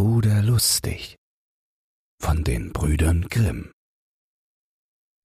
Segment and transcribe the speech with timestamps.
[0.00, 1.16] Bruder Lustig
[2.22, 3.72] von den Brüdern Grimm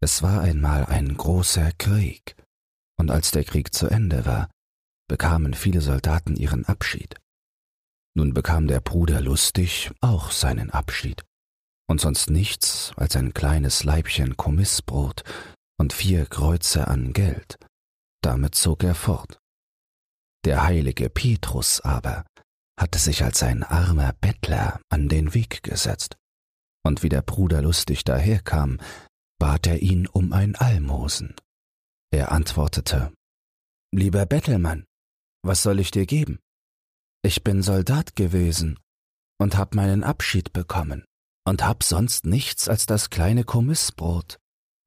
[0.02, 2.36] Es war einmal ein großer Krieg,
[2.98, 4.50] und als der Krieg zu Ende war,
[5.08, 7.22] bekamen viele Soldaten ihren Abschied.
[8.16, 11.24] Nun bekam der Bruder Lustig auch seinen Abschied,
[11.88, 15.24] und sonst nichts als ein kleines Leibchen Kommissbrot
[15.78, 17.60] und vier Kreuze an Geld.
[18.24, 19.38] Damit zog er fort.
[20.46, 22.26] Der heilige Petrus aber
[22.84, 26.18] hatte sich als ein armer Bettler an den Weg gesetzt,
[26.86, 28.78] und wie der Bruder lustig daherkam,
[29.40, 31.34] bat er ihn um ein Almosen.
[32.12, 33.14] Er antwortete
[33.96, 34.84] Lieber Bettelmann,
[35.46, 36.40] was soll ich dir geben?
[37.24, 38.78] Ich bin Soldat gewesen
[39.40, 41.06] und hab meinen Abschied bekommen
[41.48, 44.40] und hab sonst nichts als das kleine Kommissbrot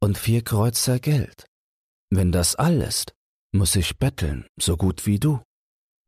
[0.03, 1.47] und vier Kreuzer Geld.
[2.11, 3.15] Wenn das all ist,
[3.55, 5.41] muss ich betteln, so gut wie du.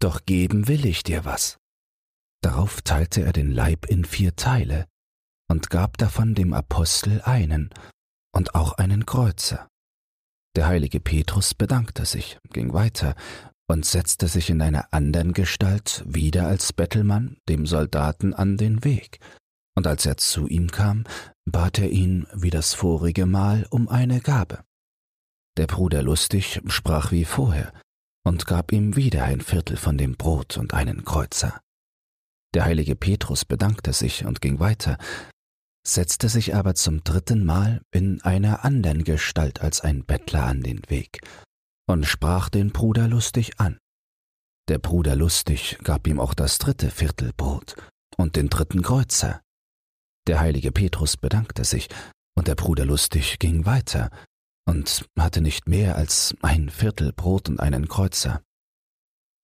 [0.01, 1.58] Doch geben will ich dir was.
[2.43, 4.87] Darauf teilte er den Leib in vier Teile
[5.51, 7.71] und gab davon dem Apostel einen
[8.33, 9.69] und auch einen Kreuzer.
[10.57, 13.15] Der heilige Petrus bedankte sich, ging weiter
[13.69, 19.21] und setzte sich in einer andern Gestalt wieder als Bettelmann dem Soldaten an den Weg,
[19.77, 21.05] und als er zu ihm kam,
[21.45, 24.65] bat er ihn wie das vorige Mal um eine Gabe.
[25.57, 27.73] Der Bruder lustig sprach wie vorher
[28.25, 31.61] und gab ihm wieder ein Viertel von dem Brot und einen Kreuzer.
[32.55, 34.97] Der heilige Petrus bedankte sich und ging weiter,
[35.87, 40.83] setzte sich aber zum dritten Mal in einer andern Gestalt als ein Bettler an den
[40.89, 41.21] Weg
[41.89, 43.79] und sprach den Bruder lustig an.
[44.69, 47.75] Der Bruder lustig gab ihm auch das dritte Viertelbrot
[48.17, 49.41] und den dritten Kreuzer.
[50.27, 51.89] Der heilige Petrus bedankte sich,
[52.37, 54.11] und der Bruder lustig ging weiter
[54.67, 58.43] und hatte nicht mehr als ein Viertel Brot und einen Kreuzer.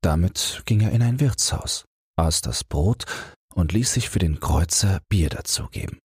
[0.03, 3.07] Damit ging er in ein Wirtshaus aß das Brot
[3.55, 5.99] und ließ sich für den Kreuzer Bier dazugeben.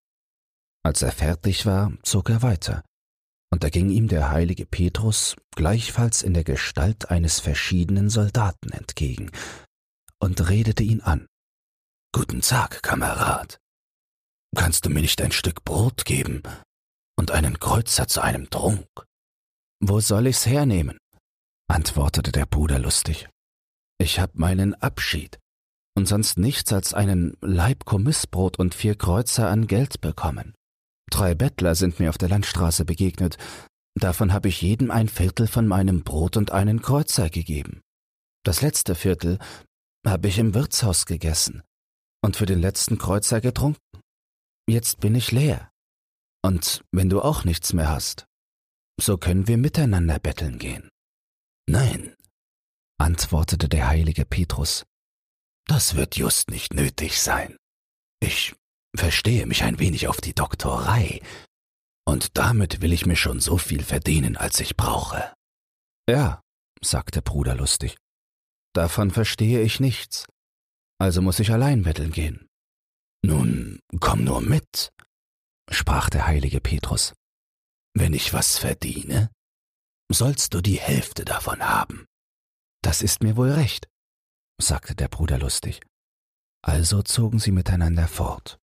[0.82, 2.82] Als er fertig war, zog er weiter,
[3.52, 9.30] und da ging ihm der heilige Petrus gleichfalls in der Gestalt eines verschiedenen Soldaten entgegen
[10.20, 11.26] und redete ihn an.
[12.12, 13.58] Guten Tag, Kamerad.
[14.56, 16.42] Kannst du mir nicht ein Stück Brot geben
[17.16, 18.86] und einen Kreuzer zu einem Trunk?
[19.80, 20.98] Wo soll ich's hernehmen?
[21.68, 23.28] antwortete der Bruder lustig.
[23.98, 25.38] Ich hab meinen Abschied
[25.96, 30.54] und sonst nichts als einen Laib Kommissbrot und vier Kreuzer an Geld bekommen.
[31.10, 33.36] Drei Bettler sind mir auf der Landstraße begegnet,
[33.94, 37.80] davon habe ich jedem ein Viertel von meinem Brot und einen Kreuzer gegeben.
[38.44, 39.38] Das letzte Viertel
[40.06, 41.62] habe ich im Wirtshaus gegessen
[42.22, 43.80] und für den letzten Kreuzer getrunken.
[44.68, 45.70] Jetzt bin ich leer.
[46.42, 48.26] Und wenn du auch nichts mehr hast,
[49.00, 50.88] so können wir miteinander betteln gehen.
[51.68, 52.14] Nein,
[52.98, 54.84] antwortete der heilige Petrus,
[55.70, 57.56] das wird just nicht nötig sein.
[58.20, 58.54] Ich
[58.96, 61.22] verstehe mich ein wenig auf die Doktorei,
[62.04, 65.32] und damit will ich mir schon so viel verdienen, als ich brauche.
[66.08, 66.40] Ja,
[66.82, 67.96] sagte Bruder lustig,
[68.74, 70.26] davon verstehe ich nichts,
[70.98, 72.48] also muss ich allein betteln gehen.
[73.22, 74.90] Nun, komm nur mit,
[75.70, 77.12] sprach der heilige Petrus.
[77.94, 79.30] Wenn ich was verdiene,
[80.10, 82.06] sollst du die Hälfte davon haben.
[82.82, 83.89] Das ist mir wohl recht,
[84.60, 85.80] sagte der Bruder lustig.
[86.62, 88.58] Also zogen sie miteinander fort.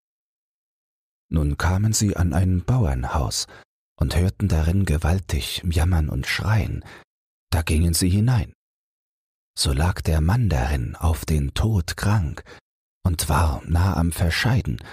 [1.30, 3.48] Nun kamen sie an ein Bauernhaus
[4.00, 6.84] und hörten darin gewaltig jammern und schreien.
[7.52, 8.54] Da gingen sie hinein.
[9.58, 12.44] So lag der Mann darin auf den Tod krank
[13.04, 14.84] und war nah am Verscheiden,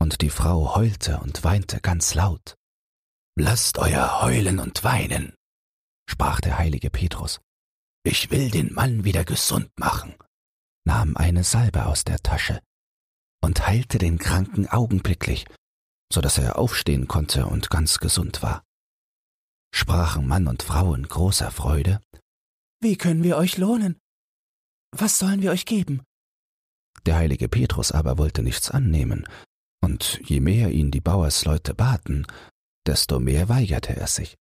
[0.00, 2.56] und die Frau heulte und weinte ganz laut.
[3.36, 5.34] Lasst euer Heulen und Weinen,
[6.08, 7.40] sprach der heilige Petrus.
[8.02, 10.14] Ich will den Mann wieder gesund machen
[10.84, 12.60] nahm eine Salbe aus der Tasche
[13.42, 15.46] und heilte den Kranken augenblicklich,
[16.12, 18.64] so dass er aufstehen konnte und ganz gesund war.
[19.74, 22.00] Sprachen Mann und Frau in großer Freude
[22.80, 23.98] Wie können wir euch lohnen?
[24.92, 26.02] Was sollen wir euch geben?
[27.06, 29.26] Der heilige Petrus aber wollte nichts annehmen,
[29.82, 32.26] und je mehr ihn die Bauersleute baten,
[32.86, 34.36] desto mehr weigerte er sich.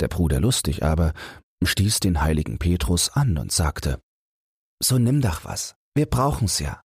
[0.00, 1.12] Der Bruder Lustig aber
[1.62, 4.00] stieß den heiligen Petrus an und sagte
[4.82, 6.80] so nimm doch was, wir brauchen's ja.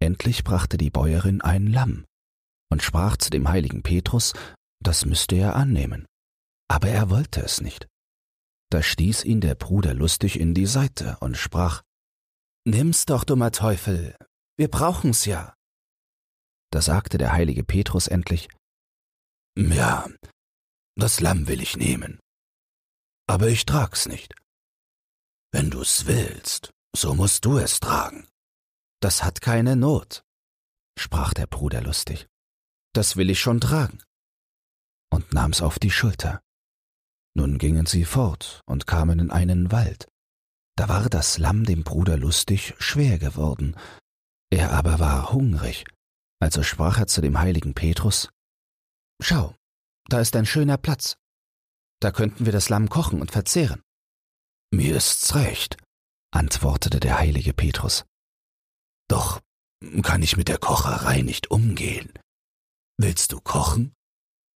[0.00, 2.04] Endlich brachte die Bäuerin ein Lamm
[2.70, 4.34] und sprach zu dem heiligen Petrus,
[4.82, 6.06] das müsste er annehmen.
[6.68, 7.86] Aber er wollte es nicht.
[8.70, 11.82] Da stieß ihn der Bruder lustig in die Seite und sprach,
[12.64, 14.16] Nimm's doch, dummer Teufel,
[14.58, 15.54] wir brauchen's ja.
[16.72, 18.48] Da sagte der heilige Petrus endlich,
[19.56, 20.08] Ja,
[20.96, 22.18] das Lamm will ich nehmen,
[23.28, 24.34] aber ich trag's nicht.
[25.52, 28.26] Wenn du's willst, so musst du es tragen.
[29.00, 30.24] Das hat keine Not.
[30.98, 32.26] sprach der Bruder lustig.
[32.94, 34.02] Das will ich schon tragen.
[35.12, 36.40] Und nahm's auf die Schulter.
[37.34, 40.08] Nun gingen sie fort und kamen in einen Wald.
[40.76, 43.76] Da war das Lamm dem Bruder lustig schwer geworden.
[44.50, 45.84] Er aber war hungrig.
[46.40, 48.30] Also sprach er zu dem heiligen Petrus,
[49.22, 49.54] Schau,
[50.08, 51.16] da ist ein schöner Platz.
[52.00, 53.82] Da könnten wir das Lamm kochen und verzehren.
[54.70, 55.76] Mir ist's recht,
[56.36, 58.04] antwortete der heilige Petrus.
[59.08, 59.40] Doch
[60.02, 62.12] kann ich mit der Kocherei nicht umgehen.
[62.98, 63.94] Willst du kochen?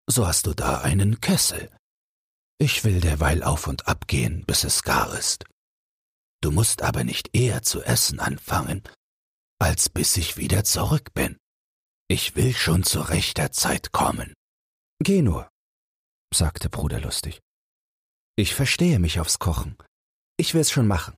[0.08, 1.70] So hast du da einen Kessel.
[2.58, 5.44] Ich will derweil auf und ab gehen, bis es gar ist.
[6.42, 8.82] Du musst aber nicht eher zu essen anfangen,
[9.58, 11.36] als bis ich wieder zurück bin.
[12.08, 14.34] Ich will schon zu rechter Zeit kommen.
[14.98, 15.48] Geh nur,
[16.34, 17.40] sagte Bruder lustig.
[18.36, 19.76] Ich verstehe mich aufs Kochen.
[20.36, 21.14] Ich will's schon machen.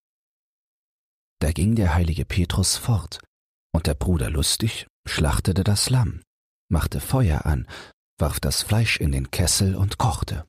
[1.43, 3.19] Da ging der heilige Petrus fort,
[3.75, 6.23] und der Bruder lustig schlachtete das Lamm,
[6.71, 7.67] machte Feuer an,
[8.17, 10.47] warf das Fleisch in den Kessel und kochte.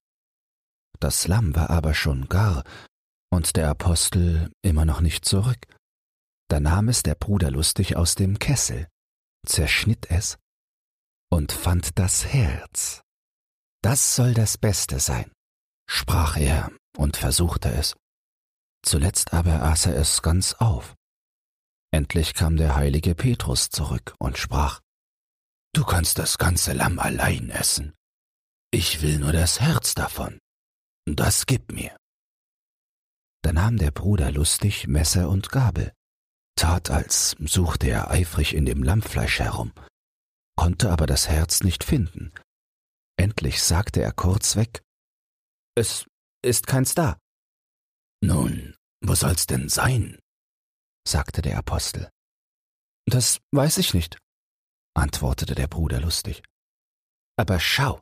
[0.99, 2.63] Das Lamm war aber schon gar,
[3.31, 5.65] und der Apostel immer noch nicht zurück.
[6.47, 8.87] Da nahm es der Bruder lustig aus dem Kessel,
[9.47, 10.37] zerschnitt es
[11.31, 13.01] und fand das Herz.
[13.81, 15.31] Das soll das Beste sein,
[15.89, 17.95] sprach er und versuchte es.
[18.83, 20.95] Zuletzt aber aß er es ganz auf.
[21.91, 24.81] Endlich kam der heilige Petrus zurück und sprach,
[25.74, 27.94] Du kannst das ganze Lamm allein essen.
[28.71, 30.39] Ich will nur das Herz davon.
[31.06, 31.95] Das gib mir.
[33.44, 35.91] Da nahm der Bruder lustig Messer und Gabel,
[36.56, 39.74] tat als suchte er eifrig in dem Lammfleisch herum,
[40.56, 42.31] konnte aber das Herz nicht finden.
[43.18, 44.81] Endlich sagte er kurzweg,
[45.75, 46.06] Es
[46.44, 47.18] ist keins da.
[48.23, 50.17] Nun, wo soll's denn sein?
[51.05, 52.09] sagte der Apostel.
[53.05, 54.17] Das weiß ich nicht,
[54.95, 56.41] antwortete der Bruder lustig.
[57.35, 58.01] Aber schau,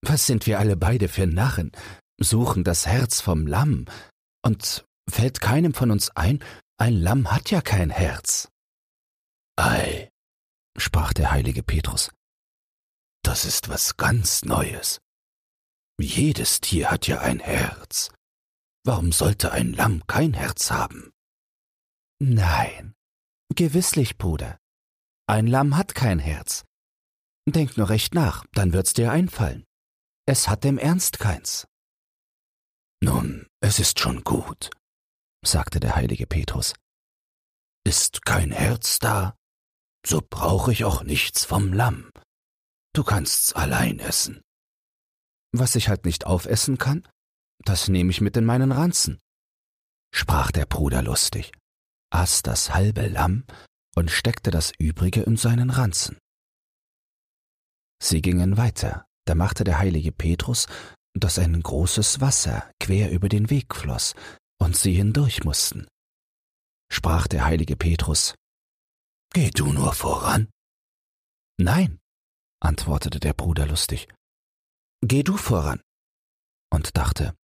[0.00, 1.70] was sind wir alle beide für Narren,
[2.18, 3.84] suchen das Herz vom Lamm,
[4.42, 6.42] und fällt keinem von uns ein,
[6.78, 8.48] ein Lamm hat ja kein Herz.
[9.56, 10.08] Ei,
[10.78, 12.10] sprach der heilige Petrus,
[13.22, 14.98] das ist was ganz Neues.
[16.00, 18.10] Jedes Tier hat ja ein Herz.
[18.84, 21.12] Warum sollte ein Lamm kein Herz haben?
[22.18, 22.94] Nein,
[23.54, 24.58] gewisslich, Bruder.
[25.26, 26.64] Ein Lamm hat kein Herz.
[27.46, 29.64] Denk nur recht nach, dann wird's dir einfallen.
[30.26, 31.66] Es hat im Ernst keins.
[33.02, 34.70] Nun, es ist schon gut,
[35.44, 36.74] sagte der heilige Petrus.
[37.84, 39.36] Ist kein Herz da,
[40.06, 42.10] so brauche ich auch nichts vom Lamm.
[42.92, 44.42] Du kannst's allein essen.
[45.52, 47.08] Was ich halt nicht aufessen kann,
[47.64, 49.20] das nehme ich mit in meinen Ranzen,
[50.14, 51.52] sprach der Bruder lustig
[52.12, 53.44] aß das halbe Lamm
[53.96, 56.18] und steckte das übrige in seinen Ranzen.
[58.02, 60.66] Sie gingen weiter, da machte der heilige Petrus,
[61.14, 64.14] dass ein großes Wasser quer über den Weg floss
[64.60, 65.86] und sie hindurch mussten.
[66.90, 68.34] Sprach der heilige Petrus,
[69.34, 70.50] Geh du nur voran.
[71.58, 72.00] Nein,
[72.60, 74.08] antwortete der Bruder lustig,
[75.00, 75.80] Geh du voran.
[76.70, 77.34] Und dachte,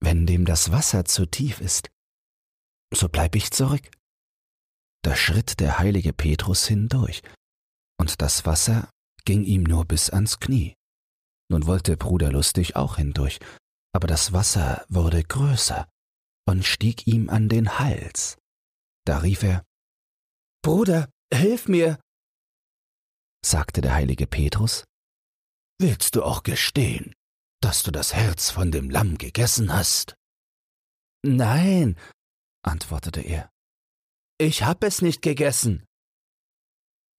[0.00, 1.90] wenn dem das Wasser zu tief ist,
[2.92, 3.90] so bleib ich zurück.
[5.02, 7.22] Da schritt der heilige Petrus hindurch,
[7.98, 8.90] und das Wasser
[9.24, 10.74] ging ihm nur bis ans Knie.
[11.50, 13.38] Nun wollte Bruder Lustig auch hindurch,
[13.92, 15.88] aber das Wasser wurde größer
[16.46, 18.38] und stieg ihm an den Hals.
[19.06, 19.64] Da rief er
[20.62, 21.98] Bruder, hilf mir.
[23.44, 24.84] sagte der heilige Petrus,
[25.78, 27.14] Willst du auch gestehen,
[27.60, 30.16] dass du das Herz von dem Lamm gegessen hast?
[31.22, 31.98] Nein,
[32.62, 33.50] antwortete er.
[34.38, 35.84] Ich hab es nicht gegessen.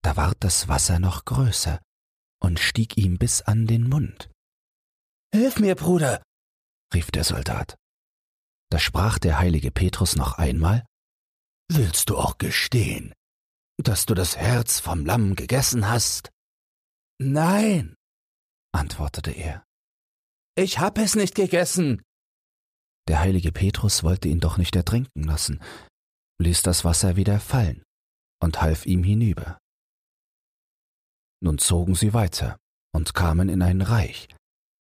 [0.03, 1.79] Da ward das Wasser noch größer
[2.41, 4.31] und stieg ihm bis an den Mund.
[5.31, 6.24] Hilf mir, Bruder,
[6.93, 7.77] rief der Soldat.
[8.71, 10.86] Da sprach der heilige Petrus noch einmal,
[11.74, 13.13] Willst du auch gestehen,
[13.77, 16.29] dass du das Herz vom Lamm gegessen hast?
[17.17, 17.95] Nein,
[18.74, 19.63] antwortete er.
[20.55, 22.01] Ich hab es nicht gegessen.
[23.08, 25.62] Der heilige Petrus wollte ihn doch nicht ertrinken lassen,
[26.39, 27.84] ließ das Wasser wieder fallen
[28.41, 29.58] und half ihm hinüber.
[31.41, 32.58] Nun zogen sie weiter
[32.93, 34.27] und kamen in ein Reich,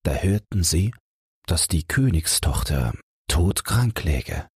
[0.05, 0.95] da hörten sie,
[1.47, 2.95] dass die Königstochter
[3.29, 4.49] todkrank läge.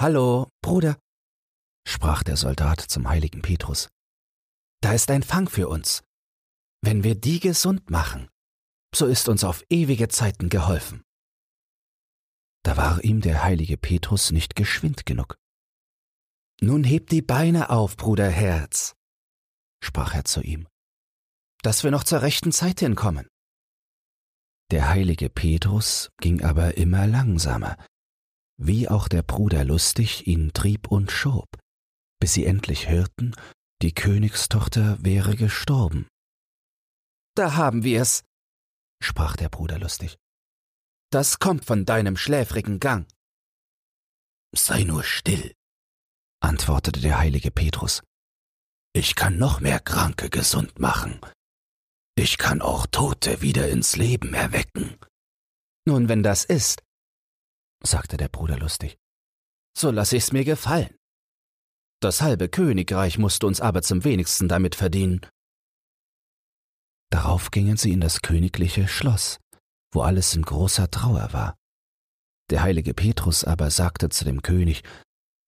[0.00, 0.98] Hallo, Bruder,
[1.86, 3.88] sprach der Soldat zum heiligen Petrus.
[4.80, 6.02] Da ist ein Fang für uns.
[6.82, 8.28] Wenn wir die gesund machen,
[8.94, 11.02] so ist uns auf ewige Zeiten geholfen.
[12.64, 15.36] Da war ihm der heilige Petrus nicht geschwind genug.
[16.60, 18.94] Nun heb die Beine auf, Bruder Herz,
[19.82, 20.68] sprach er zu ihm,
[21.62, 23.26] dass wir noch zur rechten Zeit hinkommen.
[24.70, 27.76] Der heilige Petrus ging aber immer langsamer,
[28.58, 31.48] wie auch der Bruder lustig ihn trieb und schob,
[32.20, 33.34] bis sie endlich hörten,
[33.82, 36.06] die Königstochter wäre gestorben.
[37.34, 38.22] Da haben wir's,
[39.02, 40.18] sprach der Bruder lustig.
[41.10, 43.06] Das kommt von deinem schläfrigen Gang.
[44.54, 45.54] Sei nur still,
[46.40, 48.02] antwortete der heilige Petrus.
[48.94, 51.20] Ich kann noch mehr Kranke gesund machen.
[52.14, 54.98] Ich kann auch Tote wieder ins Leben erwecken.
[55.86, 56.82] Nun, wenn das ist,
[57.82, 58.98] sagte der Bruder lustig,
[59.76, 60.94] so lass ich's mir gefallen.
[62.00, 65.20] Das halbe Königreich musste uns aber zum wenigsten damit verdienen.
[67.12, 69.38] Darauf gingen sie in das königliche Schloss,
[69.92, 71.56] wo alles in großer Trauer war.
[72.48, 74.82] Der heilige Petrus aber sagte zu dem König,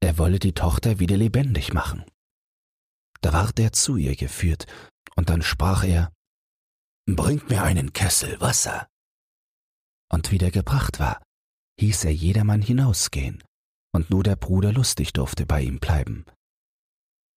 [0.00, 2.04] er wolle die Tochter wieder lebendig machen.
[3.22, 4.66] Da ward er zu ihr geführt,
[5.16, 6.12] und dann sprach er,
[7.06, 8.86] Bringt mir einen Kessel Wasser.
[10.12, 11.22] Und wie der gebracht war,
[11.80, 13.42] hieß er jedermann hinausgehen,
[13.94, 16.26] und nur der Bruder lustig durfte bei ihm bleiben.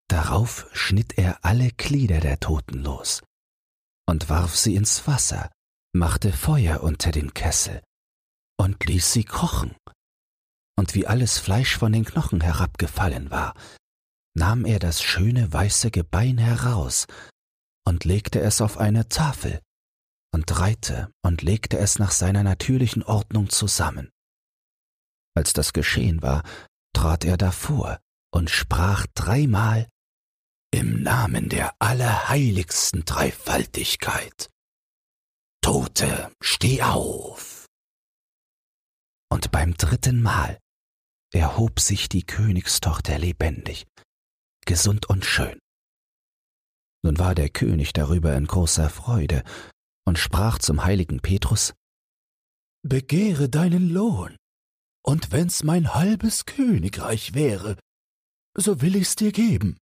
[0.09, 3.21] Darauf schnitt er alle Glieder der Toten los
[4.07, 5.51] und warf sie ins Wasser,
[5.93, 7.81] machte Feuer unter den Kessel
[8.59, 9.75] und ließ sie kochen.
[10.79, 13.53] Und wie alles Fleisch von den Knochen herabgefallen war,
[14.35, 17.07] nahm er das schöne weiße Gebein heraus
[17.85, 19.59] und legte es auf eine Tafel
[20.33, 24.11] und reihte und legte es nach seiner natürlichen Ordnung zusammen.
[25.35, 26.43] Als das geschehen war,
[26.93, 27.99] trat er davor
[28.31, 29.87] und sprach dreimal
[30.71, 34.49] Im Namen der allerheiligsten Dreifaltigkeit.
[35.61, 37.65] Tote, steh auf.
[39.29, 40.59] Und beim dritten Mal
[41.33, 43.85] erhob sich die Königstochter lebendig,
[44.65, 45.57] gesund und schön.
[47.03, 49.43] Nun war der König darüber in großer Freude
[50.05, 51.73] und sprach zum heiligen Petrus
[52.83, 54.35] Begehre deinen Lohn
[55.03, 57.77] und wenn's mein halbes Königreich wäre,
[58.57, 59.77] so will ich's dir geben.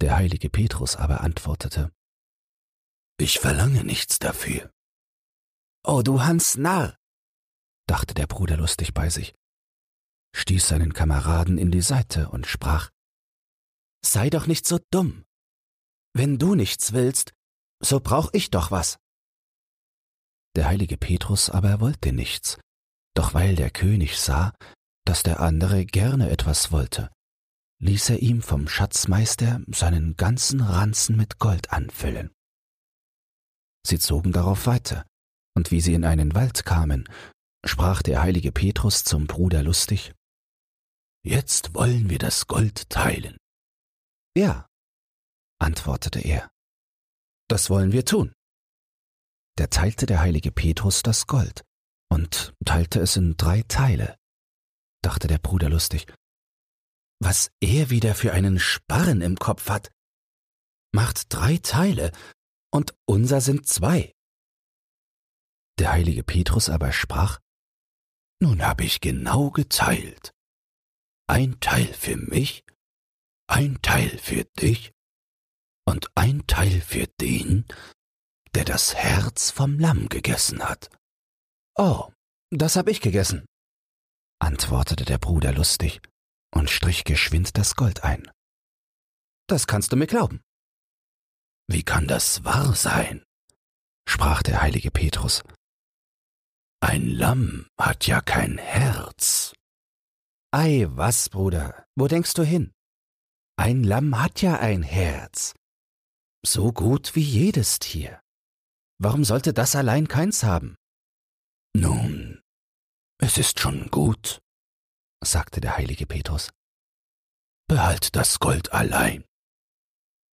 [0.00, 1.92] Der heilige Petrus aber antwortete,
[3.18, 4.72] Ich verlange nichts dafür.
[5.84, 6.96] Oh, du Hans Narr,
[7.86, 9.34] dachte der Bruder lustig bei sich,
[10.34, 12.90] stieß seinen Kameraden in die Seite und sprach,
[14.04, 15.24] Sei doch nicht so dumm.
[16.14, 17.32] Wenn du nichts willst,
[17.82, 18.98] so brauch ich doch was.
[20.56, 22.58] Der heilige Petrus aber wollte nichts,
[23.14, 24.54] doch weil der König sah,
[25.04, 27.10] dass der andere gerne etwas wollte,
[27.80, 32.30] ließ er ihm vom Schatzmeister seinen ganzen Ranzen mit Gold anfüllen.
[33.86, 35.06] Sie zogen darauf weiter,
[35.56, 37.08] und wie sie in einen Wald kamen,
[37.64, 40.14] sprach der heilige Petrus zum Bruder lustig,
[41.22, 43.36] Jetzt wollen wir das Gold teilen.
[44.34, 44.66] Ja,
[45.60, 46.50] antwortete er,
[47.48, 48.32] das wollen wir tun.
[49.56, 51.62] Da teilte der heilige Petrus das Gold,
[52.10, 54.16] und teilte es in drei Teile,
[55.02, 56.06] dachte der Bruder lustig.
[57.22, 59.92] Was er wieder für einen Sparren im Kopf hat.
[60.92, 62.12] Macht drei Teile,
[62.72, 64.14] und unser sind zwei.
[65.78, 67.38] Der heilige Petrus aber sprach,
[68.40, 70.32] Nun hab ich genau geteilt.
[71.26, 72.64] Ein Teil für mich,
[73.48, 74.92] ein Teil für dich
[75.86, 77.66] und ein Teil für den,
[78.54, 80.90] der das Herz vom Lamm gegessen hat.
[81.76, 82.10] Oh,
[82.50, 83.44] das hab ich gegessen,
[84.40, 86.00] antwortete der Bruder lustig
[86.54, 88.30] und strich geschwind das Gold ein.
[89.46, 90.40] Das kannst du mir glauben.
[91.68, 93.22] Wie kann das wahr sein?
[94.08, 95.42] sprach der heilige Petrus.
[96.80, 99.52] Ein Lamm hat ja kein Herz.
[100.50, 102.72] Ei, was, Bruder, wo denkst du hin?
[103.56, 105.54] Ein Lamm hat ja ein Herz.
[106.44, 108.20] So gut wie jedes Tier.
[108.98, 110.76] Warum sollte das allein keins haben?
[111.76, 112.40] Nun,
[113.18, 114.40] es ist schon gut,
[115.22, 116.50] sagte der heilige Petrus.
[117.68, 119.24] Behalt das Gold allein.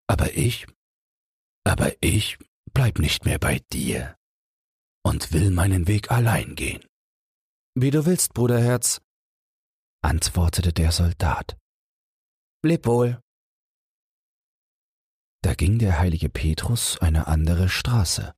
[0.07, 0.65] Aber ich,
[1.63, 2.37] aber ich
[2.73, 4.17] bleib nicht mehr bei dir
[5.03, 6.83] und will meinen Weg allein gehen.
[7.75, 9.01] Wie du willst, Bruderherz,
[10.01, 11.57] antwortete der Soldat.
[12.63, 13.21] Leb wohl.
[15.43, 18.33] Da ging der heilige Petrus eine andere Straße.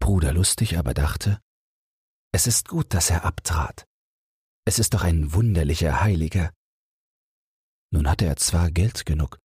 [0.00, 1.40] Bruder Lustig aber dachte,
[2.32, 3.86] es ist gut, dass er abtrat.
[4.66, 6.50] Es ist doch ein wunderlicher Heiliger.
[7.92, 9.38] Nun hatte er zwar Geld genug,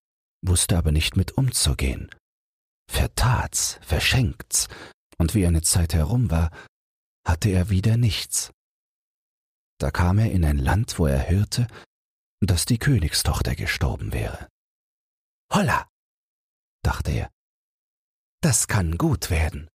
[0.42, 2.08] wusste aber nicht mit umzugehen.
[2.90, 4.68] Vertat's, verschenkt's,
[5.18, 6.50] und wie eine Zeit herum war,
[7.26, 8.52] hatte er wieder nichts.
[9.78, 11.66] Da kam er in ein Land, wo er hörte,
[12.40, 14.48] dass die Königstochter gestorben wäre.
[15.52, 15.88] Holla!
[16.84, 17.30] dachte er.
[18.40, 19.68] Das kann gut werden.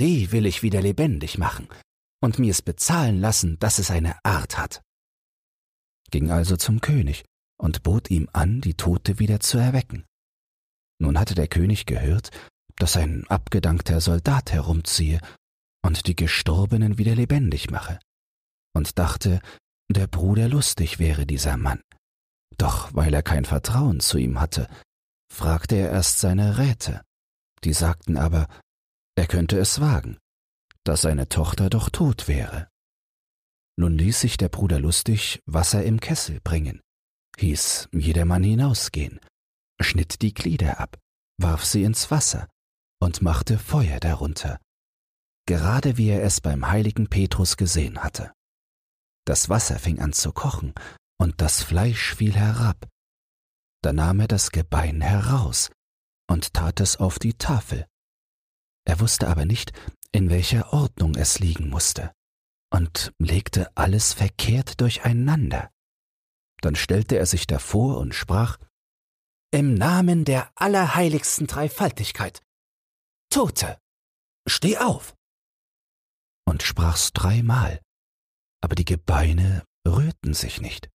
[0.00, 1.68] Die will ich wieder lebendig machen
[2.20, 4.82] und mir's bezahlen lassen, dass es eine Art hat.
[6.10, 7.24] Ging also zum König
[7.58, 10.04] und bot ihm an, die Tote wieder zu erwecken.
[11.00, 12.30] Nun hatte der König gehört,
[12.76, 15.20] dass ein abgedankter Soldat herumziehe
[15.82, 17.98] und die Gestorbenen wieder lebendig mache,
[18.74, 19.40] und dachte,
[19.90, 21.80] der Bruder lustig wäre dieser Mann.
[22.56, 24.68] Doch weil er kein Vertrauen zu ihm hatte,
[25.32, 27.02] fragte er erst seine Räte.
[27.64, 28.48] Die sagten aber,
[29.16, 30.18] er könnte es wagen,
[30.88, 32.70] dass seine Tochter doch tot wäre.
[33.78, 36.80] Nun ließ sich der Bruder lustig Wasser im Kessel bringen,
[37.36, 39.20] hieß jedermann hinausgehen,
[39.78, 40.98] schnitt die Glieder ab,
[41.38, 42.48] warf sie ins Wasser
[43.00, 44.58] und machte Feuer darunter,
[45.46, 48.32] gerade wie er es beim heiligen Petrus gesehen hatte.
[49.26, 50.72] Das Wasser fing an zu kochen,
[51.20, 52.88] und das Fleisch fiel herab.
[53.82, 55.70] Da nahm er das Gebein heraus
[56.30, 57.86] und tat es auf die Tafel.
[58.86, 59.72] Er wusste aber nicht,
[60.12, 62.12] in welcher Ordnung es liegen musste,
[62.70, 65.70] und legte alles verkehrt durcheinander.
[66.60, 68.58] Dann stellte er sich davor und sprach
[69.50, 72.42] Im Namen der allerheiligsten Dreifaltigkeit.
[73.30, 73.78] Tote,
[74.46, 75.14] steh auf.
[76.46, 77.80] Und sprach's dreimal
[78.60, 80.90] aber die Gebeine rührten sich nicht.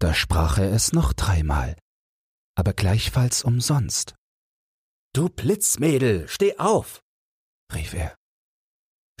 [0.00, 1.76] Da sprach er es noch dreimal,
[2.56, 4.14] aber gleichfalls umsonst.
[5.14, 7.00] Du Blitzmädel, steh auf,
[7.74, 8.14] rief er.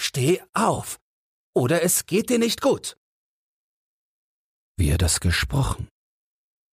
[0.00, 0.98] Steh auf,
[1.54, 2.96] oder es geht dir nicht gut.
[4.76, 5.88] Wie er das gesprochen,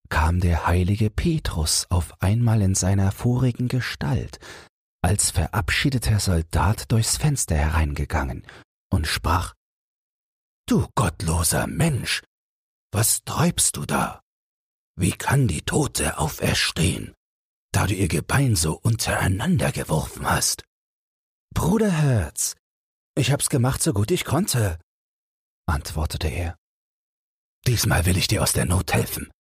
[0.10, 4.40] kam der heilige Petrus auf einmal in seiner vorigen Gestalt,
[5.04, 8.46] als verabschiedeter Soldat durchs Fenster hereingegangen
[8.92, 9.54] und sprach
[10.68, 12.24] Du gottloser Mensch,
[12.92, 14.22] was treibst du da?
[14.96, 17.14] Wie kann die Tote auferstehen,
[17.72, 20.64] da du ihr Gebein so untereinander geworfen hast?
[21.54, 22.56] Bruderherz,
[23.16, 24.80] ich hab's gemacht, so gut ich konnte,
[25.68, 26.58] antwortete er.
[27.68, 29.32] Diesmal will ich dir aus der Not helfen.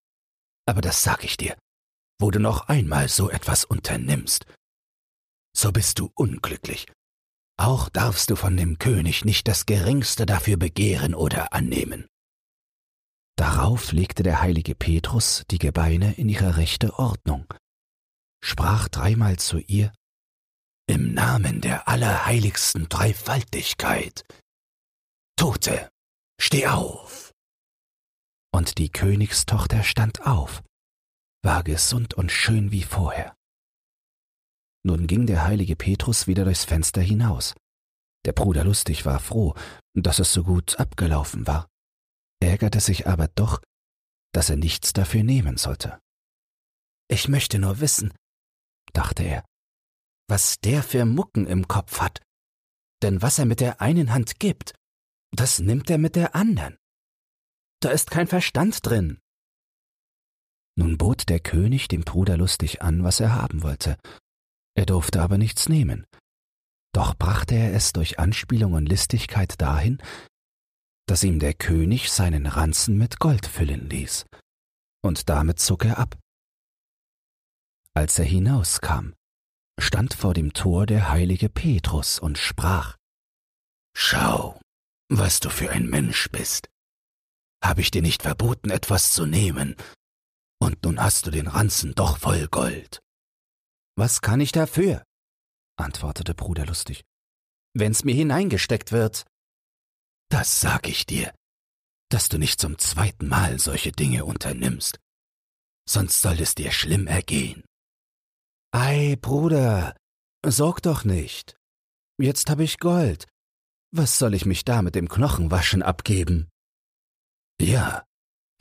[0.67, 1.57] Aber das sag ich dir,
[2.19, 4.45] wo du noch einmal so etwas unternimmst,
[5.55, 6.85] so bist du unglücklich
[7.61, 12.07] auch darfst du von dem König nicht das geringste dafür begehren oder annehmen.
[13.37, 17.45] Darauf legte der heilige Petrus die Gebeine in ihre rechte Ordnung,
[18.43, 19.93] sprach dreimal zu ihr,
[20.91, 24.25] Im Namen der allerheiligsten Dreifaltigkeit.
[25.37, 25.89] Tote,
[26.37, 27.31] steh auf.
[28.53, 30.61] Und die Königstochter stand auf,
[31.45, 33.37] war gesund und schön wie vorher.
[34.83, 37.55] Nun ging der heilige Petrus wieder durchs Fenster hinaus.
[38.25, 39.55] Der Bruder Lustig war froh,
[39.93, 41.69] dass es so gut abgelaufen war,
[42.41, 43.61] ärgerte sich aber doch,
[44.33, 46.01] dass er nichts dafür nehmen sollte.
[47.07, 48.13] Ich möchte nur wissen,
[48.91, 49.45] dachte er,
[50.31, 52.21] was der für Mucken im Kopf hat.
[53.03, 54.73] Denn was er mit der einen Hand gibt,
[55.35, 56.77] das nimmt er mit der anderen.
[57.81, 59.19] Da ist kein Verstand drin.
[60.77, 63.97] Nun bot der König dem Bruder lustig an, was er haben wollte,
[64.73, 66.05] er durfte aber nichts nehmen.
[66.93, 70.01] Doch brachte er es durch Anspielung und Listigkeit dahin,
[71.07, 74.25] dass ihm der König seinen Ranzen mit Gold füllen ließ,
[75.03, 76.17] und damit zog er ab.
[77.93, 79.13] Als er hinauskam,
[79.81, 82.97] stand vor dem Tor der heilige Petrus und sprach
[83.95, 84.59] Schau,
[85.09, 86.69] was du für ein Mensch bist.
[87.63, 89.75] Habe ich dir nicht verboten, etwas zu nehmen,
[90.61, 93.01] und nun hast du den Ranzen doch voll Gold.
[93.97, 95.03] Was kann ich dafür?
[95.77, 97.03] antwortete Bruder lustig.
[97.73, 99.25] Wenn's mir hineingesteckt wird.
[100.29, 101.33] Das sag ich dir,
[102.09, 104.99] dass du nicht zum zweiten Mal solche Dinge unternimmst.
[105.87, 107.63] Sonst soll es dir schlimm ergehen.
[108.73, 109.95] Ei, Bruder,
[110.45, 111.57] sorg doch nicht.
[112.17, 113.27] Jetzt hab ich Gold.
[113.93, 116.49] Was soll ich mich da mit dem Knochenwaschen abgeben?
[117.59, 118.05] Ja,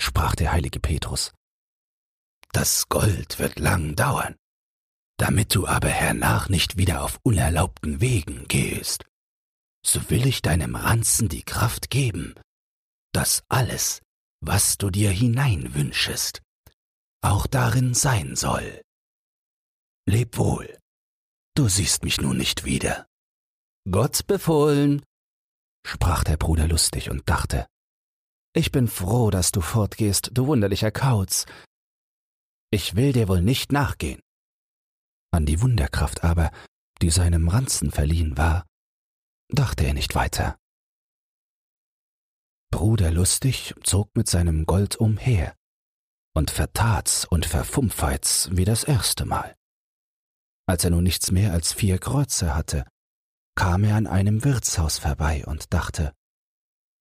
[0.00, 1.32] sprach der heilige Petrus.
[2.52, 4.34] Das Gold wird lang dauern.
[5.16, 9.04] Damit du aber hernach nicht wieder auf unerlaubten Wegen gehst,
[9.86, 12.34] so will ich deinem Ranzen die Kraft geben,
[13.12, 14.02] dass alles,
[14.40, 16.42] was du dir hineinwünschest,
[17.22, 18.82] auch darin sein soll.
[20.06, 20.78] Leb wohl,
[21.54, 23.06] du siehst mich nun nicht wieder.
[23.90, 25.04] Gott befohlen,
[25.86, 27.66] sprach der Bruder lustig und dachte,
[28.52, 31.46] ich bin froh, dass du fortgehst, du wunderlicher Kauz.
[32.72, 34.20] Ich will dir wohl nicht nachgehen.
[35.32, 36.50] An die Wunderkraft aber,
[37.00, 38.66] die seinem Ranzen verliehen war,
[39.48, 40.58] dachte er nicht weiter.
[42.72, 45.56] Bruder Lustig zog mit seinem Gold umher
[46.34, 49.56] und vertat's und verfumpfeit's wie das erste Mal.
[50.70, 52.86] Als er nun nichts mehr als vier Kreuzer hatte,
[53.56, 56.12] kam er an einem Wirtshaus vorbei und dachte,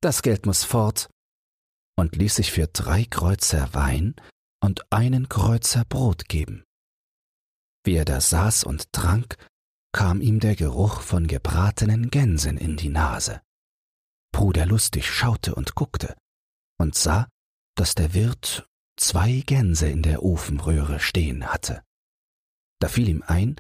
[0.02, 1.08] das Geld muss fort,
[1.96, 4.16] und ließ sich für drei Kreuzer Wein
[4.60, 6.64] und einen Kreuzer Brot geben.
[7.84, 9.38] Wie er da saß und trank,
[9.92, 13.40] kam ihm der Geruch von gebratenen Gänsen in die Nase.
[14.32, 16.16] Bruder Lustig schaute und guckte
[16.80, 17.30] und sah,
[17.76, 21.84] dass der Wirt zwei Gänse in der Ofenröhre stehen hatte.
[22.80, 23.56] Da fiel ihm ein,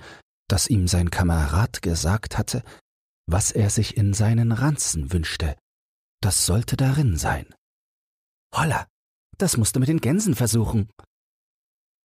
[0.48, 2.64] dass ihm sein Kamerad gesagt hatte,
[3.28, 5.56] was er sich in seinen Ranzen wünschte,
[6.22, 7.54] das sollte darin sein.
[8.54, 8.88] Holla,
[9.38, 10.90] das musst du mit den Gänsen versuchen.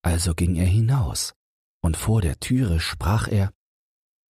[0.02, 1.32] Also ging er hinaus,
[1.82, 3.52] und vor der Türe sprach er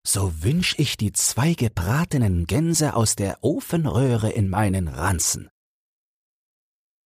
[0.06, 5.48] So wünsch ich die zwei gebratenen Gänse aus der Ofenröhre in meinen Ranzen.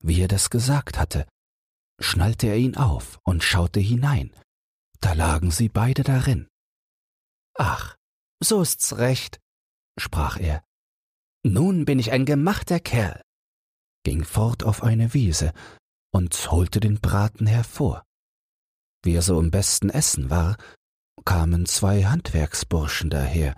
[0.01, 1.27] Wie er das gesagt hatte,
[2.01, 4.33] schnallte er ihn auf und schaute hinein.
[5.01, 6.49] Da lagen sie beide darin.
[7.55, 7.97] Ach,
[8.41, 9.41] so ist's recht,
[9.99, 10.63] sprach er.
[11.45, 13.23] Nun bin ich ein gemachter Kerl,
[14.05, 15.53] ging fort auf eine Wiese
[16.13, 18.05] und holte den Braten hervor.
[19.05, 20.57] Wie er so im besten Essen war,
[21.25, 23.55] kamen zwei Handwerksburschen daher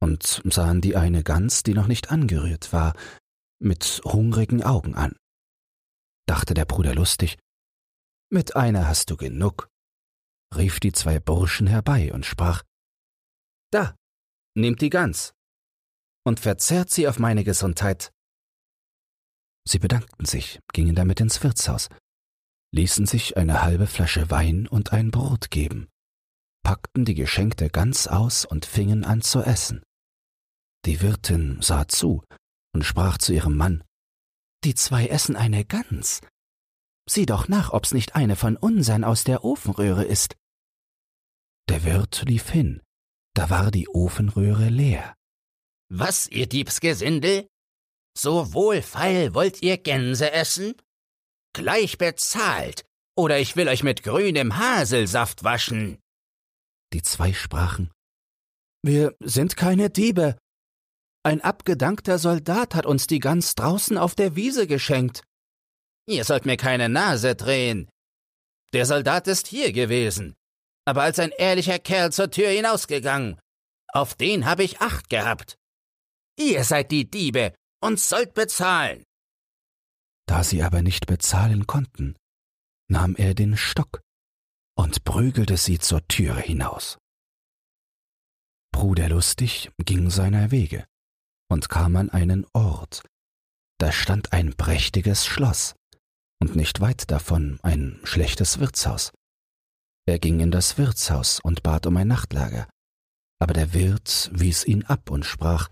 [0.00, 2.94] und sahen die eine Gans, die noch nicht angerührt war,
[3.58, 5.16] mit hungrigen Augen an.
[6.26, 7.38] Dachte der Bruder lustig,
[8.30, 9.68] mit einer hast du genug,
[10.56, 12.62] rief die zwei Burschen herbei und sprach,
[13.70, 13.94] Da,
[14.56, 15.32] nehmt die Gans
[16.26, 18.12] und verzehrt sie auf meine Gesundheit.
[19.66, 21.88] Sie bedankten sich, gingen damit ins Wirtshaus,
[22.72, 25.88] ließen sich eine halbe Flasche Wein und ein Brot geben,
[26.62, 29.82] packten die Geschenkte Gans aus und fingen an zu essen.
[30.86, 32.22] Die Wirtin sah zu
[32.74, 33.84] und sprach zu ihrem Mann,
[34.64, 36.20] Die zwei essen eine Gans.
[37.08, 40.36] Sieh doch nach, ob's nicht eine von unsern aus der Ofenröhre ist.
[41.70, 42.82] Der Wirt lief hin,
[43.36, 45.14] da war die Ofenröhre leer.
[45.88, 47.46] Was, ihr Diebsgesindel?
[48.18, 50.74] So wohlfeil wollt ihr Gänse essen?
[51.54, 52.84] Gleich bezahlt,
[53.16, 56.00] oder ich will euch mit grünem Haselsaft waschen.
[56.92, 57.92] Die zwei sprachen,
[58.82, 60.36] Wir sind keine Diebe.
[61.22, 65.22] Ein abgedankter Soldat hat uns die Gans draußen auf der Wiese geschenkt.
[66.08, 67.88] Ihr sollt mir keine Nase drehen.
[68.72, 70.34] Der Soldat ist hier gewesen,
[70.90, 73.38] aber als ein ehrlicher Kerl zur Tür hinausgegangen.
[73.92, 75.56] Auf den hab ich Acht gehabt.
[76.36, 79.04] Ihr seid die Diebe und sollt bezahlen.
[80.26, 82.16] Da sie aber nicht bezahlen konnten,
[82.88, 84.00] nahm er den Stock
[84.76, 86.98] und prügelte sie zur Türe hinaus.
[88.72, 90.86] Bruder Lustig ging seiner Wege
[91.48, 93.04] und kam an einen Ort.
[93.78, 95.76] Da stand ein prächtiges Schloss
[96.40, 99.12] und nicht weit davon ein schlechtes Wirtshaus.
[100.10, 102.68] Er ging in das Wirtshaus und bat um ein Nachtlager,
[103.38, 105.70] aber der Wirt wies ihn ab und sprach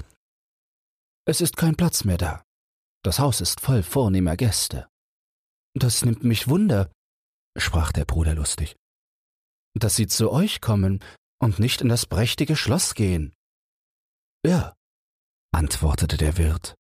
[1.26, 2.44] es ist kein Platz mehr da.
[3.02, 4.88] Das Haus ist voll vornehmer Gäste.
[5.74, 6.92] Das nimmt mich Wunder,
[7.58, 8.76] sprach der Bruder lustig,
[9.74, 11.00] dass sie zu euch kommen
[11.40, 13.34] und nicht in das prächtige Schloss gehen.
[14.46, 14.76] Ja,
[15.52, 16.76] antwortete der Wirt.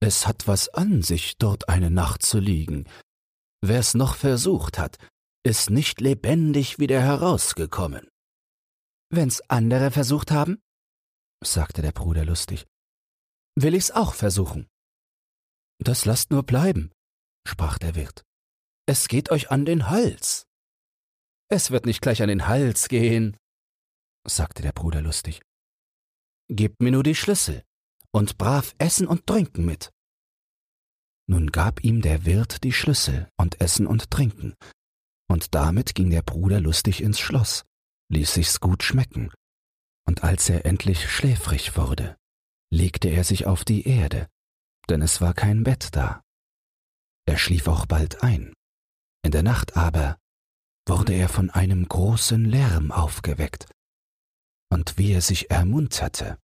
[0.00, 2.88] Es hat was an sich, dort eine Nacht zu liegen.
[3.62, 4.98] Wer's noch versucht hat,
[5.48, 8.06] ist nicht lebendig wieder herausgekommen.
[9.10, 10.60] Wenn's andere versucht haben?
[11.42, 12.66] sagte der Bruder lustig,
[13.56, 14.68] will ich's auch versuchen.
[15.78, 16.92] Das lasst nur bleiben,
[17.46, 18.24] sprach der Wirt.
[18.86, 20.46] Es geht euch an den Hals.
[21.50, 23.36] Es wird nicht gleich an den Hals gehen,
[24.26, 25.40] sagte der Bruder lustig.
[26.50, 27.64] Gebt mir nur die Schlüssel
[28.10, 29.90] und brav essen und trinken mit.
[31.26, 34.54] Nun gab ihm der Wirt die Schlüssel und Essen und Trinken,
[35.28, 37.64] und damit ging der Bruder lustig ins Schloss,
[38.10, 39.30] ließ sich's gut schmecken,
[40.06, 42.16] und als er endlich schläfrig wurde,
[42.70, 44.28] legte er sich auf die Erde,
[44.88, 46.22] denn es war kein Bett da.
[47.26, 48.54] Er schlief auch bald ein.
[49.22, 50.16] In der Nacht aber
[50.86, 53.70] wurde er von einem großen Lärm aufgeweckt,
[54.70, 56.38] und wie er sich ermunterte,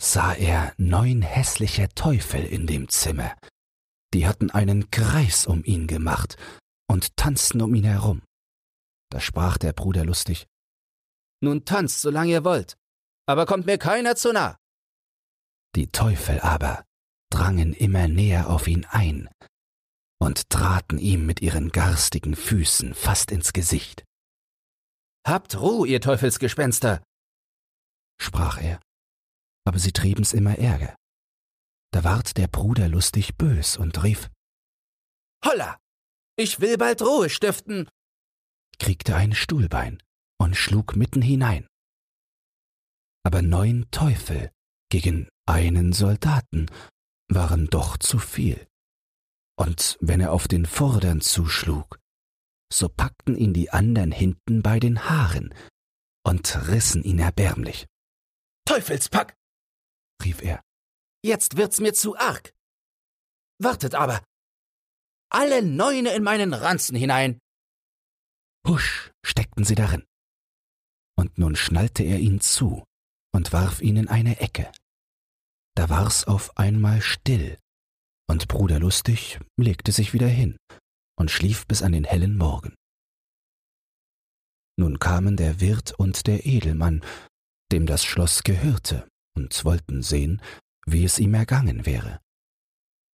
[0.00, 3.36] sah er neun hässliche Teufel in dem Zimmer,
[4.12, 6.36] die hatten einen Kreis um ihn gemacht
[6.88, 8.22] und tanzten um ihn herum.
[9.10, 10.46] Da sprach der Bruder lustig,
[11.42, 12.76] Nun tanzt, solange ihr wollt,
[13.26, 14.56] aber kommt mir keiner zu nah.
[15.74, 16.84] Die Teufel aber
[17.30, 19.28] drangen immer näher auf ihn ein
[20.20, 24.04] und traten ihm mit ihren garstigen Füßen fast ins Gesicht.
[25.26, 27.02] Habt Ruh, ihr Teufelsgespenster,
[28.20, 28.80] sprach er,
[29.64, 30.94] aber sie trieben's immer ärger.
[31.92, 34.30] Da ward der Bruder lustig bös und rief
[35.44, 35.78] Holla,
[36.42, 37.88] ich will bald Ruhe stiften,
[38.78, 40.02] kriegte ein Stuhlbein
[40.38, 41.66] und schlug mitten hinein.
[43.24, 44.50] Aber neun Teufel
[44.90, 46.66] gegen einen Soldaten
[47.28, 48.66] waren doch zu viel.
[49.56, 52.00] Und wenn er auf den Vordern zuschlug,
[52.72, 55.54] so packten ihn die anderen hinten bei den Haaren
[56.26, 57.86] und rissen ihn erbärmlich.
[58.66, 59.36] Teufelspack!
[60.24, 60.62] rief er.
[61.24, 62.52] Jetzt wird's mir zu arg.
[63.58, 64.22] Wartet aber!
[65.34, 67.38] Alle Neune in meinen Ranzen hinein!
[68.68, 70.04] Husch steckten sie darin.
[71.16, 72.84] Und nun schnallte er ihn zu
[73.34, 74.70] und warf ihn in eine Ecke.
[75.74, 77.58] Da war's auf einmal still,
[78.28, 80.58] und Bruder Lustig legte sich wieder hin
[81.18, 82.74] und schlief bis an den hellen Morgen.
[84.78, 87.02] Nun kamen der Wirt und der Edelmann,
[87.72, 90.42] dem das Schloss gehörte, und wollten sehen,
[90.84, 92.20] wie es ihm ergangen wäre.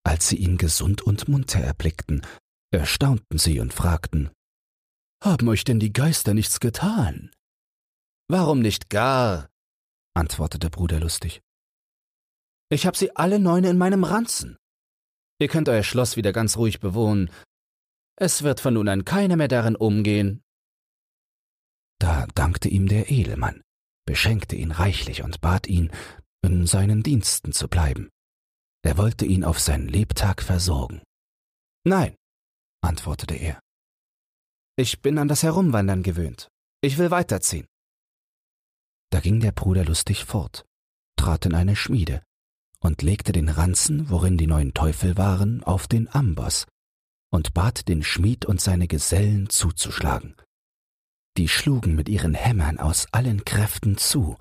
[0.08, 2.26] Als sie ihn gesund und munter erblickten,
[2.70, 4.30] erstaunten sie und fragten
[5.22, 7.30] Haben euch denn die Geister nichts getan?
[8.26, 9.50] Warum nicht gar?
[10.14, 11.42] antwortete Bruder lustig.
[12.70, 14.56] Ich hab sie alle neun in meinem Ranzen.
[15.40, 17.30] Ihr könnt euer Schloss wieder ganz ruhig bewohnen.
[18.16, 20.42] Es wird von nun an keiner mehr darin umgehen.
[21.98, 23.60] Da dankte ihm der Edelmann,
[24.06, 25.92] beschenkte ihn reichlich und bat ihn,
[26.40, 28.08] in seinen Diensten zu bleiben.
[28.88, 31.02] Er wollte ihn auf sein Lebtag versorgen.
[31.84, 32.16] Nein,
[32.80, 33.60] antwortete er.
[34.76, 36.48] Ich bin an das Herumwandern gewöhnt.
[36.80, 37.66] Ich will weiterziehen.
[39.10, 40.64] Da ging der Bruder lustig fort,
[41.16, 42.22] trat in eine Schmiede
[42.80, 46.64] und legte den Ranzen, worin die neuen Teufel waren, auf den Amboss
[47.30, 50.34] und bat den Schmied und seine Gesellen zuzuschlagen.
[51.36, 54.38] Die schlugen mit ihren Hämmern aus allen Kräften zu,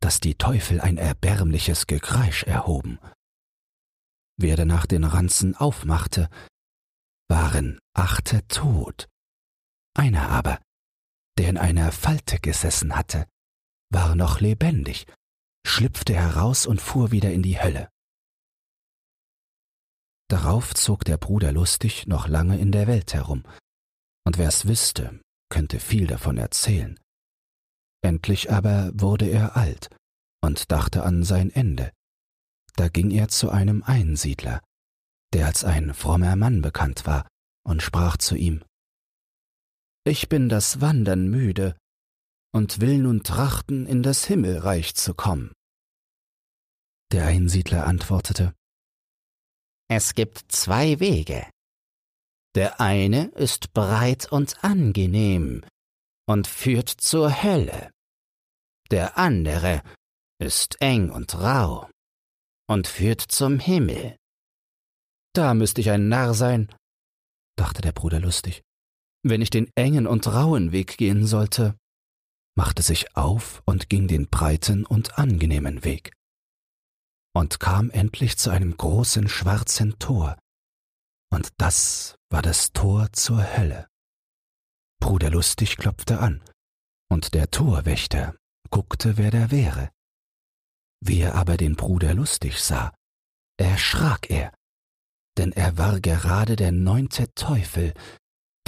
[0.00, 3.00] dass die Teufel ein erbärmliches Gekreisch erhoben.
[4.36, 6.28] Wer danach den Ranzen aufmachte,
[7.28, 9.08] waren achte tot.
[9.94, 10.60] Einer aber,
[11.38, 13.26] der in einer Falte gesessen hatte,
[13.90, 15.06] war noch lebendig,
[15.66, 17.88] schlüpfte heraus und fuhr wieder in die Hölle.
[20.28, 23.44] Darauf zog der Bruder lustig noch lange in der Welt herum,
[24.24, 26.98] und wer's wüsste, könnte viel davon erzählen.
[28.02, 29.94] Endlich aber wurde er alt
[30.42, 31.92] und dachte an sein Ende.
[32.76, 34.62] Da ging er zu einem Einsiedler,
[35.32, 37.28] der als ein frommer Mann bekannt war,
[37.64, 38.64] und sprach zu ihm
[40.04, 41.76] Ich bin das Wandern müde
[42.52, 45.52] und will nun trachten, in das Himmelreich zu kommen.
[47.12, 48.54] Der Einsiedler antwortete
[49.88, 51.48] Es gibt zwei Wege.
[52.54, 55.64] Der eine ist breit und angenehm
[56.26, 57.90] und führt zur Hölle.
[58.90, 59.82] Der andere
[60.38, 61.88] ist eng und rau
[62.68, 64.16] und führt zum Himmel.
[65.34, 66.72] Da müsste ich ein Narr sein,
[67.56, 68.62] dachte der Bruder lustig,
[69.24, 71.74] wenn ich den engen und rauen Weg gehen sollte
[72.54, 76.12] machte sich auf und ging den breiten und angenehmen Weg
[77.34, 80.38] und kam endlich zu einem großen schwarzen Tor,
[81.32, 83.88] und das war das Tor zur Hölle.
[85.00, 86.42] Bruder Lustig klopfte an,
[87.10, 88.36] und der Torwächter
[88.70, 89.90] guckte, wer da wäre.
[91.04, 92.94] Wie er aber den Bruder Lustig sah,
[93.58, 94.54] erschrak er,
[95.36, 97.92] denn er war gerade der neunte Teufel,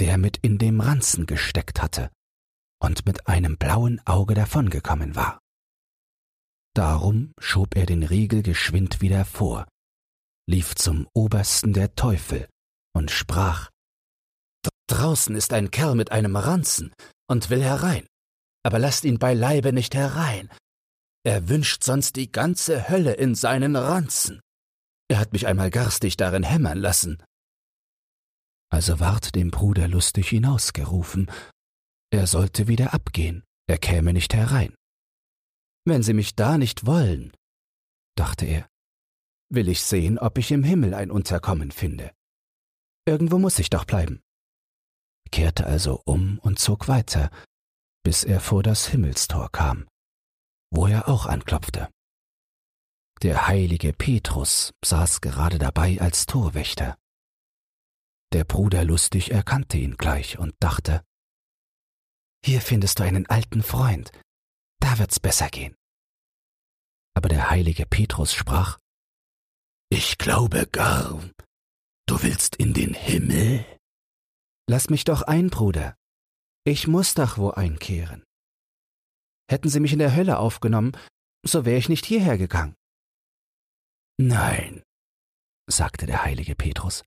[0.01, 2.11] der mit in dem Ranzen gesteckt hatte
[2.81, 5.39] und mit einem blauen Auge davongekommen war.
[6.75, 9.65] Darum schob er den Riegel geschwind wieder vor,
[10.45, 12.49] lief zum Obersten der Teufel
[12.93, 13.69] und sprach
[14.87, 16.93] Draußen ist ein Kerl mit einem Ranzen
[17.27, 18.05] und will herein,
[18.61, 20.49] aber lasst ihn beileibe nicht herein.
[21.25, 24.41] Er wünscht sonst die ganze Hölle in seinen Ranzen.
[25.09, 27.23] Er hat mich einmal garstig darin hämmern lassen.
[28.71, 31.29] Also ward dem Bruder lustig hinausgerufen
[32.15, 34.73] er sollte wieder abgehen, er käme nicht herein.
[35.85, 37.33] Wenn Sie mich da nicht wollen,
[38.17, 38.69] dachte er,
[39.51, 42.11] will ich sehen, ob ich im Himmel ein Unterkommen finde.
[43.05, 44.21] Irgendwo muss ich doch bleiben.
[45.29, 47.29] Kehrte also um und zog weiter,
[48.03, 49.85] bis er vor das Himmelstor kam,
[50.71, 51.89] wo er auch anklopfte.
[53.21, 56.97] Der heilige Petrus saß gerade dabei als Torwächter.
[58.33, 61.03] Der Bruder lustig erkannte ihn gleich und dachte,
[62.45, 64.11] hier findest du einen alten Freund.
[64.79, 65.75] Da wird's besser gehen.
[67.15, 68.77] Aber der heilige Petrus sprach,
[69.89, 71.27] Ich glaube gar,
[72.05, 73.65] du willst in den Himmel?
[74.69, 75.95] Lass mich doch ein, Bruder.
[76.65, 78.24] Ich muss doch wo einkehren.
[79.49, 80.93] Hätten sie mich in der Hölle aufgenommen,
[81.45, 82.75] so wäre ich nicht hierher gegangen.
[84.17, 84.83] Nein,
[85.69, 87.03] sagte der heilige Petrus,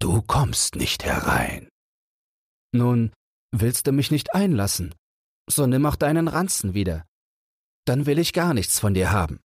[0.00, 1.68] du kommst nicht herein.
[2.72, 3.12] Nun,
[3.52, 4.94] Willst du mich nicht einlassen?
[5.48, 7.04] so nimm auch deinen Ranzen wieder.
[7.84, 9.40] Dann will ich gar nichts von dir haben,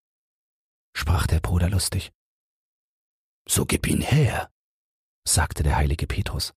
[0.96, 2.12] sprach der Bruder lustig.
[3.50, 4.52] So gib ihn her,
[5.28, 6.54] sagte der heilige Petrus.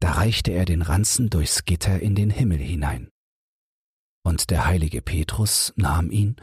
[0.00, 3.08] Da reichte er den Ranzen durchs Gitter in den Himmel hinein.
[4.26, 6.34] Und der heilige Petrus nahm ihn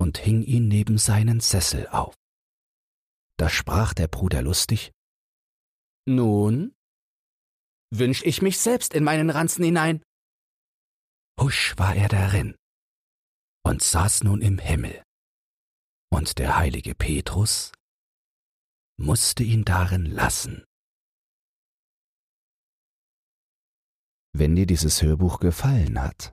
[0.00, 2.14] und hing ihn neben seinen Sessel auf.
[3.36, 4.92] Da sprach der Bruder lustig,
[6.06, 6.74] Nun,
[7.90, 10.02] wünsch ich mich selbst in meinen Ranzen hinein.
[11.38, 12.56] Husch war er darin
[13.62, 15.02] und saß nun im Himmel.
[16.10, 17.72] Und der heilige Petrus
[18.96, 20.64] musste ihn darin lassen.
[24.32, 26.32] Wenn dir dieses Hörbuch gefallen hat,